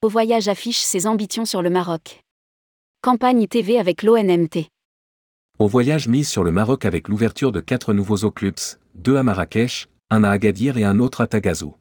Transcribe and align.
Au 0.00 0.08
voyage 0.08 0.46
affiche 0.46 0.78
ses 0.78 1.08
ambitions 1.08 1.44
sur 1.44 1.60
le 1.60 1.70
Maroc. 1.70 2.22
Campagne 3.02 3.48
TV 3.48 3.80
avec 3.80 4.04
l'ONMT. 4.04 4.68
Au 5.58 5.66
voyage 5.66 6.06
mise 6.06 6.28
sur 6.28 6.44
le 6.44 6.52
Maroc 6.52 6.84
avec 6.84 7.08
l'ouverture 7.08 7.50
de 7.50 7.58
quatre 7.58 7.92
nouveaux 7.92 8.18
eau 8.18 8.30
clubs, 8.30 8.60
deux 8.94 9.16
à 9.16 9.24
Marrakech, 9.24 9.88
un 10.10 10.22
à 10.22 10.30
Agadir 10.30 10.78
et 10.78 10.84
un 10.84 11.00
autre 11.00 11.20
à 11.20 11.26
Tagazo. 11.26 11.74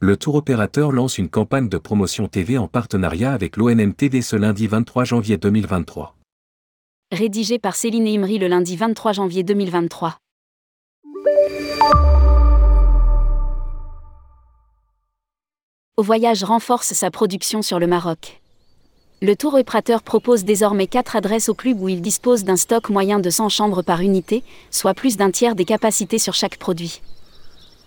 Le 0.00 0.16
tour 0.16 0.36
opérateur 0.36 0.90
lance 0.90 1.18
une 1.18 1.28
campagne 1.28 1.68
de 1.68 1.76
promotion 1.76 2.28
TV 2.28 2.56
en 2.56 2.66
partenariat 2.66 3.34
avec 3.34 3.58
l'ONMT 3.58 4.08
dès 4.08 4.22
ce 4.22 4.36
lundi 4.36 4.66
23 4.66 5.04
janvier 5.04 5.36
2023. 5.36 6.16
Rédigé 7.12 7.58
par 7.58 7.76
Céline 7.76 8.08
Imri 8.08 8.38
le 8.38 8.48
lundi 8.48 8.74
23 8.74 9.12
janvier 9.12 9.42
2023. 9.42 10.16
Au 15.98 16.02
voyage 16.04 16.44
renforce 16.44 16.92
sa 16.92 17.10
production 17.10 17.60
sur 17.60 17.80
le 17.80 17.88
Maroc. 17.88 18.40
Le 19.20 19.34
tour 19.34 19.54
opérateur 19.54 20.04
propose 20.04 20.44
désormais 20.44 20.86
4 20.86 21.16
adresses 21.16 21.48
au 21.48 21.54
club 21.54 21.80
où 21.80 21.88
il 21.88 22.02
dispose 22.02 22.44
d'un 22.44 22.54
stock 22.54 22.88
moyen 22.88 23.18
de 23.18 23.28
100 23.30 23.48
chambres 23.48 23.82
par 23.82 24.00
unité, 24.00 24.44
soit 24.70 24.94
plus 24.94 25.16
d'un 25.16 25.32
tiers 25.32 25.56
des 25.56 25.64
capacités 25.64 26.20
sur 26.20 26.34
chaque 26.34 26.56
produit. 26.56 27.00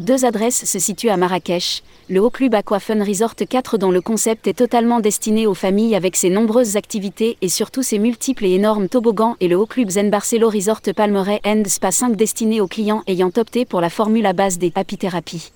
Deux 0.02 0.26
adresses 0.26 0.66
se 0.66 0.78
situent 0.78 1.08
à 1.08 1.16
Marrakech, 1.16 1.84
le 2.10 2.22
Haut 2.22 2.30
Club 2.30 2.54
Aquafun 2.54 3.02
Resort 3.02 3.36
4 3.36 3.78
dont 3.78 3.92
le 3.92 4.02
concept 4.02 4.46
est 4.46 4.58
totalement 4.58 5.00
destiné 5.00 5.48
aux 5.48 5.54
familles 5.54 5.96
avec 5.96 6.18
ses 6.18 6.30
nombreuses 6.30 6.76
activités 6.76 7.38
et 7.40 7.48
surtout 7.48 7.82
ses 7.82 7.98
multiples 7.98 8.44
et 8.44 8.56
énormes 8.56 8.90
toboggans 8.90 9.38
et 9.40 9.48
le 9.48 9.56
Haut 9.56 9.68
Club 9.68 9.90
Zen 9.90 10.10
Barcelo 10.10 10.50
Resort 10.50 10.82
Palmeret 10.94 11.40
and 11.46 11.64
Spa 11.66 11.92
5 11.92 12.18
destiné 12.18 12.60
aux 12.60 12.68
clients 12.68 13.04
ayant 13.08 13.32
opté 13.38 13.64
pour 13.64 13.80
la 13.80 13.90
formule 13.90 14.26
à 14.26 14.34
base 14.34 14.58
des 14.58 14.74
happy 14.76 14.98
thérapies. 14.98 15.54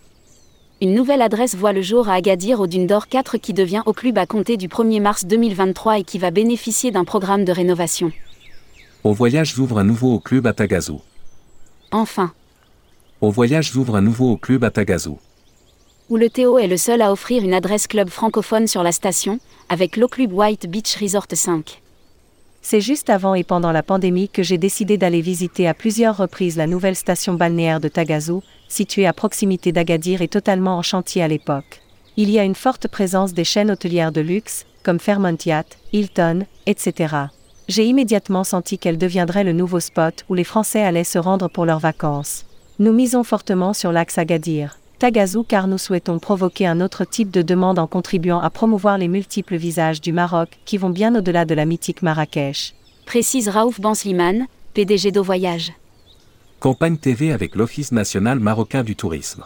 Une 0.81 0.93
nouvelle 0.93 1.21
adresse 1.21 1.55
voit 1.55 1.71
le 1.73 1.81
jour 1.81 2.09
à 2.09 2.15
Agadir 2.15 2.59
au 2.59 2.67
Dune 2.67 2.85
d'Or 2.87 3.07
4 3.07 3.37
qui 3.37 3.53
devient 3.53 3.81
au 3.85 3.93
club 3.93 4.17
à 4.17 4.25
compter 4.25 4.57
du 4.57 4.67
1er 4.67 5.01
mars 5.01 5.25
2023 5.25 5.99
et 5.99 6.03
qui 6.03 6.17
va 6.17 6.31
bénéficier 6.31 6.91
d'un 6.91 7.05
programme 7.05 7.45
de 7.45 7.51
rénovation. 7.51 8.11
Au 9.03 9.13
voyage 9.13 9.57
ouvre 9.57 9.79
un 9.79 9.83
nouveau 9.83 10.13
au 10.15 10.19
club 10.19 10.47
à 10.47 10.53
Tagazo. 10.53 11.01
Enfin, 11.91 12.31
Au 13.21 13.31
voyage 13.31 13.73
ouvre 13.75 13.95
un 13.95 14.01
nouveau 14.01 14.31
au 14.31 14.37
club 14.37 14.63
à 14.63 14.69
Tagazo. 14.71 15.17
où 16.09 16.17
le 16.17 16.29
Théo 16.29 16.59
est 16.59 16.67
le 16.67 16.77
seul 16.77 17.01
à 17.01 17.11
offrir 17.11 17.41
une 17.43 17.53
adresse 17.53 17.87
club 17.87 18.09
francophone 18.09 18.67
sur 18.67 18.83
la 18.83 18.91
station, 18.91 19.39
avec 19.69 19.95
l'O 19.97 20.07
Club 20.07 20.33
White 20.33 20.69
Beach 20.69 20.97
Resort 21.01 21.25
5. 21.33 21.81
C'est 22.67 22.81
juste 22.81 23.11
avant 23.11 23.35
et 23.35 23.43
pendant 23.43 23.71
la 23.71 23.83
pandémie 23.83 24.27
que 24.27 24.41
j'ai 24.41 24.57
décidé 24.57 24.97
d'aller 24.97 25.21
visiter 25.21 25.67
à 25.67 25.75
plusieurs 25.75 26.17
reprises 26.17 26.57
la 26.57 26.65
nouvelle 26.65 26.95
station 26.95 27.35
balnéaire 27.35 27.79
de 27.79 27.89
Tagazo, 27.89 28.41
située 28.69 29.05
à 29.05 29.13
proximité 29.13 29.71
d'Agadir 29.71 30.23
et 30.23 30.27
totalement 30.27 30.75
en 30.75 30.81
chantier 30.81 31.21
à 31.21 31.27
l'époque. 31.27 31.83
Il 32.17 32.31
y 32.31 32.39
a 32.39 32.43
une 32.43 32.55
forte 32.55 32.87
présence 32.87 33.35
des 33.35 33.43
chaînes 33.43 33.69
hôtelières 33.69 34.11
de 34.11 34.21
luxe, 34.21 34.65
comme 34.81 34.99
Fairmont 34.99 35.37
Yacht, 35.45 35.77
Hilton, 35.93 36.47
etc. 36.65 37.15
J'ai 37.67 37.85
immédiatement 37.85 38.43
senti 38.43 38.79
qu'elle 38.79 38.97
deviendrait 38.97 39.43
le 39.43 39.53
nouveau 39.53 39.79
spot 39.79 40.25
où 40.27 40.33
les 40.33 40.43
Français 40.43 40.81
allaient 40.81 41.03
se 41.03 41.19
rendre 41.19 41.47
pour 41.49 41.67
leurs 41.67 41.77
vacances. 41.77 42.47
Nous 42.79 42.93
misons 42.93 43.23
fortement 43.23 43.73
sur 43.73 43.91
l'axe 43.91 44.17
Agadir. 44.17 44.79
Tagazou 44.99 45.43
car 45.43 45.67
nous 45.67 45.77
souhaitons 45.77 46.19
provoquer 46.19 46.67
un 46.67 46.79
autre 46.79 47.03
type 47.03 47.29
de 47.29 47.41
demande 47.41 47.79
en 47.79 47.87
contribuant 47.87 48.39
à 48.39 48.49
promouvoir 48.49 48.97
les 48.97 49.09
multiples 49.09 49.57
visages 49.57 49.99
du 49.99 50.13
Maroc 50.13 50.57
qui 50.63 50.77
vont 50.77 50.89
bien 50.89 51.13
au-delà 51.15 51.43
de 51.43 51.53
la 51.53 51.65
mythique 51.65 52.01
Marrakech. 52.01 52.73
Précise 53.05 53.49
Raouf 53.49 53.81
Bansliman, 53.81 54.47
PDG 54.73 55.11
d'Au 55.11 55.23
Voyage. 55.23 55.73
Campagne 56.59 56.97
TV 56.97 57.33
avec 57.33 57.55
l'Office 57.55 57.91
national 57.91 58.39
marocain 58.39 58.83
du 58.83 58.95
tourisme. 58.95 59.43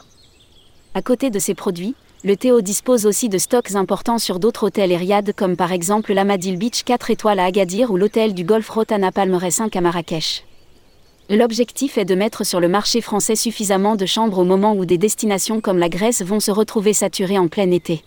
À 0.93 1.01
côté 1.01 1.31
de 1.31 1.39
ces 1.39 1.55
produits, 1.55 1.95
le 2.23 2.35
Théo 2.35 2.61
dispose 2.61 3.05
aussi 3.05 3.27
de 3.27 3.37
stocks 3.37 3.75
importants 3.75 4.19
sur 4.19 4.39
d'autres 4.39 4.67
hôtels 4.67 4.91
et 4.91 4.97
riads 4.97 5.33
comme 5.35 5.55
par 5.55 5.71
exemple 5.71 6.13
l'Amadil 6.13 6.57
Beach 6.57 6.83
4 6.83 7.09
étoiles 7.11 7.39
à 7.39 7.45
Agadir 7.45 7.91
ou 7.91 7.97
l'hôtel 7.97 8.33
du 8.33 8.43
Golf 8.43 8.69
Rotana 8.69 9.11
Palmeret 9.11 9.51
5 9.51 9.75
à 9.75 9.81
Marrakech. 9.81 10.43
L'objectif 11.31 11.99
est 11.99 12.05
de 12.05 12.15
mettre 12.15 12.43
sur 12.43 12.59
le 12.59 12.67
marché 12.67 13.01
français 13.01 13.35
suffisamment 13.35 13.95
de 13.95 14.07
chambres 14.07 14.39
au 14.39 14.43
moment 14.43 14.73
où 14.73 14.85
des 14.85 14.97
destinations 14.97 15.61
comme 15.61 15.77
la 15.77 15.87
Grèce 15.87 16.23
vont 16.23 16.39
se 16.39 16.49
retrouver 16.49 16.91
saturées 16.91 17.37
en 17.37 17.47
plein 17.47 17.69
été. 17.69 18.03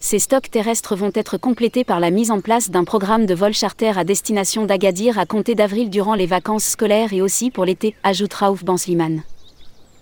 Ces 0.00 0.18
stocks 0.18 0.50
terrestres 0.50 0.96
vont 0.96 1.10
être 1.14 1.36
complétés 1.36 1.84
par 1.84 2.00
la 2.00 2.10
mise 2.10 2.30
en 2.30 2.40
place 2.40 2.70
d'un 2.70 2.84
programme 2.84 3.26
de 3.26 3.34
vol 3.34 3.52
charter 3.52 3.92
à 3.94 4.04
destination 4.04 4.64
d'Agadir 4.64 5.18
à 5.18 5.26
compter 5.26 5.54
d'avril 5.54 5.90
durant 5.90 6.14
les 6.14 6.24
vacances 6.24 6.64
scolaires 6.64 7.12
et 7.12 7.20
aussi 7.20 7.50
pour 7.50 7.66
l'été, 7.66 7.94
ajoute 8.04 8.32
Raouf 8.32 8.64
Bansliman. 8.64 9.22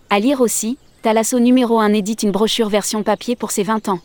À 0.08 0.20
lire 0.20 0.40
aussi, 0.40 0.78
Thalasso 1.02 1.40
numéro 1.40 1.80
1 1.80 1.92
édite 1.92 2.22
une 2.22 2.30
brochure 2.30 2.68
version 2.68 3.02
papier 3.02 3.34
pour 3.34 3.50
ses 3.50 3.64
20 3.64 3.88
ans. 3.88 3.98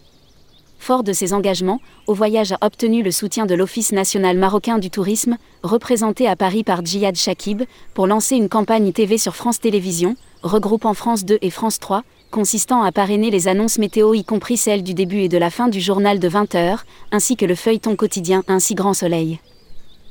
Fort 0.83 1.03
de 1.03 1.13
ses 1.13 1.31
engagements, 1.31 1.79
Au 2.07 2.13
Voyage 2.13 2.51
a 2.51 2.57
obtenu 2.59 3.03
le 3.03 3.11
soutien 3.11 3.45
de 3.45 3.55
l'Office 3.55 3.93
national 3.93 4.37
marocain 4.37 4.79
du 4.79 4.89
tourisme, 4.89 5.37
représenté 5.63 6.27
à 6.27 6.35
Paris 6.35 6.65
par 6.65 6.85
Djihad 6.85 7.15
Shakib, 7.15 7.63
pour 7.93 8.05
lancer 8.05 8.35
une 8.35 8.49
campagne 8.49 8.91
TV 8.91 9.17
sur 9.17 9.37
France 9.37 9.61
Télévisions, 9.61 10.17
regroupant 10.41 10.93
France 10.93 11.23
2 11.23 11.37
et 11.41 11.51
France 11.51 11.79
3, 11.79 12.03
consistant 12.31 12.83
à 12.83 12.91
parrainer 12.91 13.31
les 13.31 13.47
annonces 13.47 13.77
météo 13.77 14.13
y 14.13 14.25
compris 14.25 14.57
celles 14.57 14.83
du 14.83 14.93
début 14.93 15.19
et 15.19 15.29
de 15.29 15.37
la 15.37 15.49
fin 15.49 15.69
du 15.69 15.79
journal 15.79 16.19
de 16.19 16.27
20h, 16.27 16.79
ainsi 17.13 17.37
que 17.37 17.45
le 17.45 17.55
feuilleton 17.55 17.95
quotidien 17.95 18.43
Ainsi 18.49 18.75
Grand 18.75 18.93
Soleil. 18.93 19.39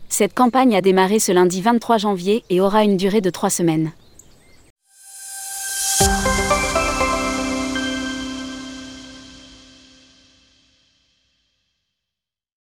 Cette 0.08 0.32
campagne 0.32 0.74
a 0.74 0.80
démarré 0.80 1.18
ce 1.18 1.32
lundi 1.32 1.60
23 1.60 1.98
janvier 1.98 2.44
et 2.48 2.62
aura 2.62 2.82
une 2.82 2.96
durée 2.96 3.20
de 3.20 3.28
trois 3.28 3.50
semaines. 3.50 3.92